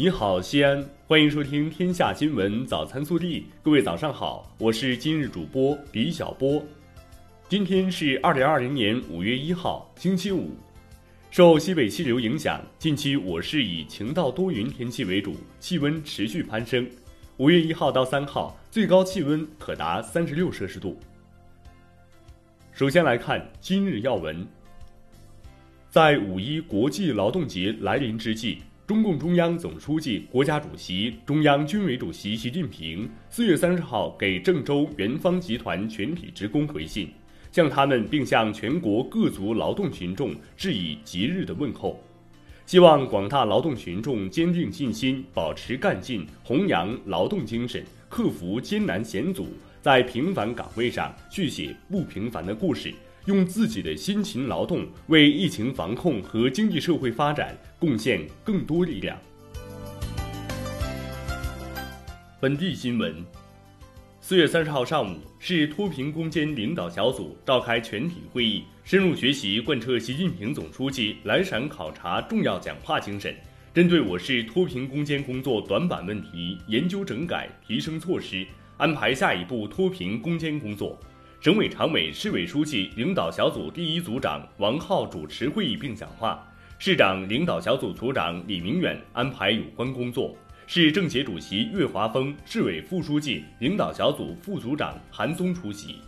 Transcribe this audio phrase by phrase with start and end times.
[0.00, 3.40] 你好，西安，欢迎收听《天下新闻早餐速递》。
[3.64, 6.64] 各位早上好，我是今日主播李小波。
[7.48, 10.52] 今天是二零二零年五月一号，星期五。
[11.32, 16.88] 受西北气流影响，近期我市以晴到多云天气为主，气温持续攀升。
[17.38, 20.96] 五月一号到三号，最高气温可达三十六摄氏度。
[22.72, 24.46] 首先来看今日要闻。
[25.90, 28.58] 在五一国际劳动节来临之际。
[28.88, 37.10] 中共中央总书记、国家主席、中央军委主席习近平四月三十号给郑州元方集团全体职工回信，
[37.52, 42.02] 向他们并向全国各族劳动群众致以节日的问候，
[42.64, 49.48] 希望广大劳动群众坚定信心，保持干劲，弘扬劳动精神，克服艰难险阻，
[49.82, 52.94] 在平凡岗位上续写不平凡的故事。
[53.28, 59.18] 用自己的辛勤劳动为疫情防控和经济社会发展贡献更多力量。
[62.40, 63.22] 本地新闻：
[64.22, 73.36] 四月三十号上午，市脱贫攻坚领导小组召开全体会议，深入学习贯彻习近平总书记来陕考察重要讲话精神，
[73.74, 78.46] 针对我市脱贫攻坚工作短板问题研究整改提升措施，
[78.78, 80.98] 安排下一步脱贫攻坚工作。
[81.40, 86.44] 省委常委、市委书记领导小组第一组长王浩主持会议并讲话，
[86.80, 90.36] 市长领导小组组长李明远安排有关工作，
[90.66, 96.00] 市政协主席岳华峰、市委副书记领导小组副组长韩松出席。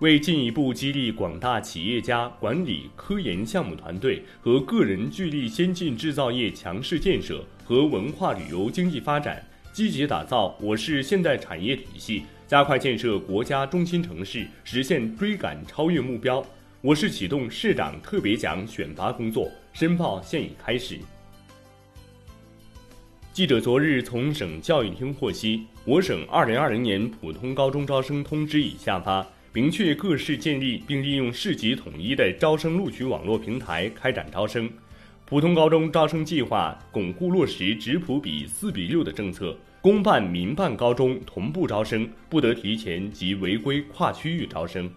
[0.00, 12.24] 为进一步激励广大企业家、管理、科研项目团队和个人聚力先进制造业强势建设和文化旅游经济发展，积极打造我市现代产业体系。
[12.48, 16.42] 加快建设国家中心城市，实现追赶超越目标。
[16.80, 20.98] 我市启动市长特别奖选拔工作，申报现已开始。
[23.34, 34.70] 记者昨日从省教育厅获悉，我省二零二零年普通高中招生通知已下发，明确各市建立并利用市级统一的招生录取网络平台开展招生。
[35.26, 39.54] 普通高中招生计划巩固落实直普比四比六的政策。
[39.80, 44.90] 公办、民办高中同步招生，不得提前及违规跨区域招生。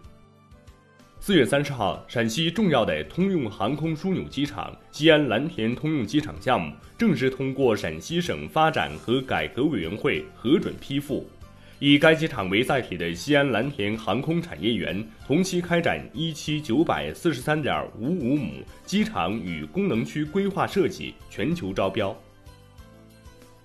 [1.19, 11.29] 四月三十号，陕西重要的通用航空枢纽机场西安蓝田通用机场项目正式通过陕西省发展和改革委员会核准批复，
[11.77, 22.19] 以该机场为载体的西安蓝田航空产业园同期开展一期九百四十三点五五亩机场与功能区规划设计全球招标。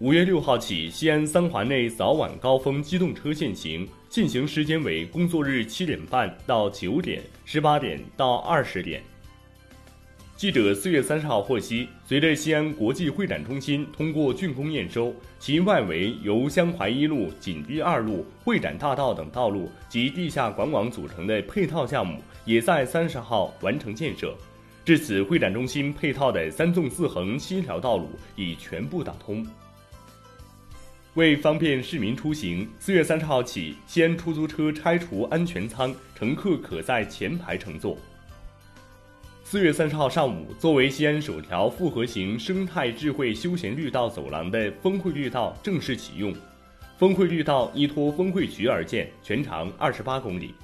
[0.00, 9.02] 五月六号起，西安三环内早晚高峰机动车限行，限行时间为工作日七点半到九点，十八点到二十点。
[10.36, 24.36] 记者四月三十号获悉，随着西安国际会展中心通过竣工验收，其外围由江淮一路、锦堤二路、会展大道等道路及地下管网组成的配套项目，也在三十号完成建设。
[24.84, 29.44] 至此，会展中心配套的三纵四横七条道路已全部打通。
[31.16, 37.96] 为方便市民出行，四月三十号起，西安出租车拆除安全舱，乘客可在前排乘坐。
[39.42, 46.34] 四月三十号上午，作为西安首条复合型生态智慧休闲绿道走廊的峰会绿道正式启用。
[46.98, 50.54] 峰会绿道依托峰会渠而建，全长二十八公里。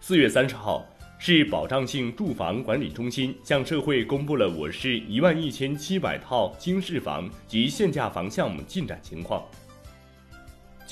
[0.00, 0.84] 四月三十号，
[1.20, 9.40] 市保障性住房管理中心向社会公布了我市一万一千七百套经适房及限价房项目进展情况。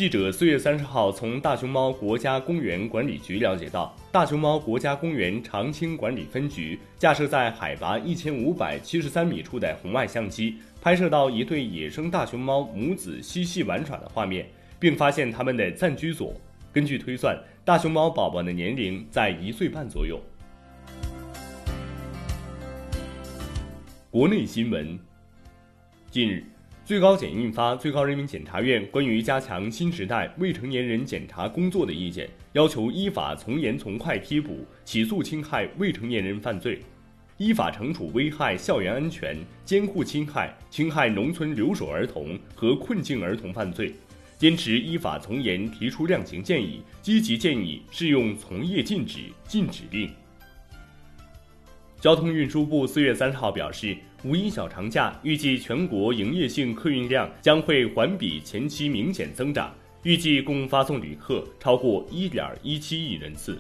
[0.02, 14.44] 记者四月三十号从大熊猫国家公园管理局了解到，大熊猫国家公园长青管理分局架设在海拔一千五百七十三米处的红外相机，拍摄到一对野生大熊猫母子嬉戏玩耍的画面，
[14.80, 16.34] 并发现它们的暂居所。
[16.72, 20.20] 根据推算，大熊猫宝宝的年龄在一岁半左右。
[24.10, 24.98] 国内新闻，
[26.10, 26.44] 近日。
[26.84, 36.80] 最高检印发《最高人民检察院关于加强新时代未成年人检察工作的意见》，要求依法从严从快批捕、起诉侵害未成年人犯罪，
[37.36, 43.94] 依法惩处危害校园安全、监护侵害、侵害农村留守儿童和困境儿童犯罪，
[44.36, 50.10] 坚持依法从严提出量刑建议，积极建议适用从业禁止、禁止令。
[52.02, 59.72] 交通运输部四月三十号表示，五一小长假预计全国营业性客运量将会环比前期明显增长，
[60.02, 63.56] 预计共发送旅客超过一点一七亿人次。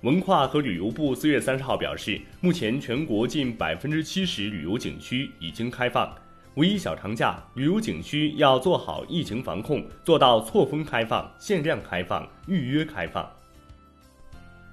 [0.00, 6.12] 文化和旅游部四月三十号表示，目前全国近百分之七十旅游景区已经开放。
[6.56, 13.30] 五一小长假，旅游景区要做好疫情防控，做到错峰开放、限量开放、预约开放。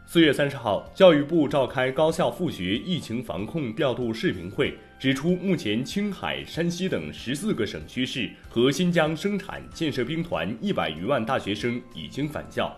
[0.07, 12.73] 四月三十号，教育部召开高校复学疫情防控调度视频会，指出，目前青海、山西等十四个省区市和新疆生产建设兵团一百余万大学生已经返校。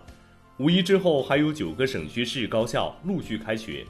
[0.57, 3.85] 五一之后，还有九个省区市高校陆续开学。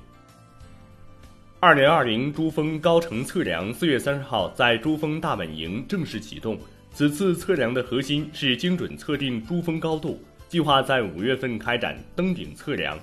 [1.59, 6.59] 二零二零珠峰高程测量四月三十号在珠峰大本营正式启动。
[6.91, 10.19] 此次测量的核心是精准测定珠峰高度，
[10.49, 12.97] 计划在五月份开展登顶测量。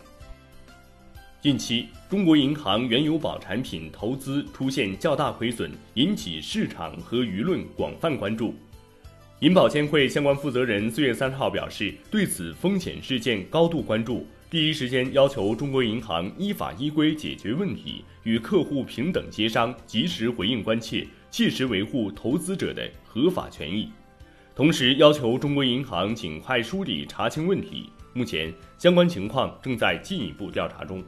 [1.45, 8.55] 近期，中国银行原油宝产品投资出现较大亏损，引起市场和舆论广泛关注。
[9.41, 23.91] 银保监会相关负责人四月三十号表示，对此风险事件高度关注，第一时间要求中国银行依法依规解决问题，与客户平等协商，及时回应关切，切实维护投资者的合法权益。
[24.57, 27.91] 同时，要求中国银行尽快梳理查清问题。
[28.15, 31.05] 目前，相关情况正在进一步调查中。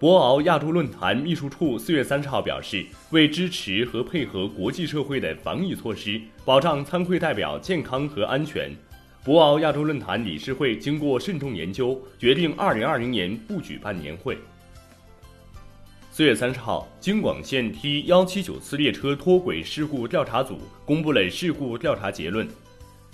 [0.00, 8.70] 博鳌亚洲论坛秘书处四月三十号表示，为支持和配合国际社会的防疫措施，保障参会代表健康和安全，
[9.24, 14.38] 博鳌亚洲论坛理事会经过慎重研究，决定二零二零年不举办年会。
[16.12, 22.46] 四月三十号，京广线 T 幺七九次列车脱轨事故调查组公布了事故调查结论，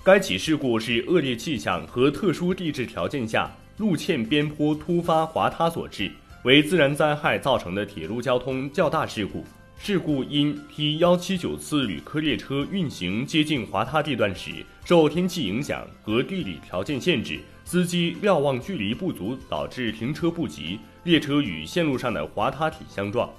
[0.03, 6.11] 该起事故是恶劣气象和特殊地质条件下路堑边坡突发滑塌所致。
[6.45, 9.43] 为自然灾害造成的铁路交通较大事故，
[9.79, 14.51] 事故因 T 幺七九次旅客列车运行接近滑塌地段时，
[14.85, 23.31] 受天气影响和地理条件限制，司机瞭望距离不足，导致停车不及，列车与线路上的滑塌体相撞。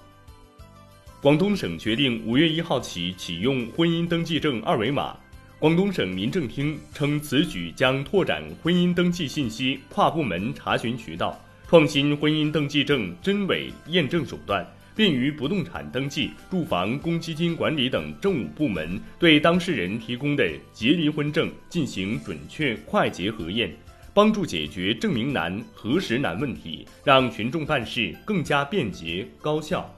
[1.21, 5.15] 广东省决定五月一号起启用婚姻登记证二维码。
[5.59, 11.39] 广东省民政厅称，此举将拓展婚姻登记信息跨部门查询渠道。
[11.75, 23.75] 创新婚姻登记证真伪验证手段，便于不动产登记、住房公积金管理等政务部门对当事人提供的结离婚证进行准确快捷核验，
[24.13, 29.93] 帮助解决证明难、核实难问题，让群众办事更加便捷高效。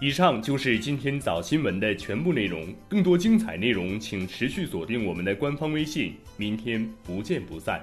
[0.00, 7.80] 以上就是今天早新闻的全部内容，更多精彩内容请持续锁定我们的官方微信，明天不见不散。